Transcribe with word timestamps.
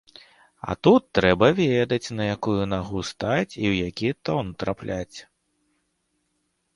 А 0.69 0.75
тут 0.85 1.03
трэба 1.17 1.49
ведаць, 1.57 2.13
на 2.19 2.23
якую 2.35 2.63
нагу 2.71 3.01
стаць 3.09 3.49
і 3.49 3.49
ў 3.49 3.91
які 3.91 4.09
тон 4.31 4.49
трапляць. 4.65 5.17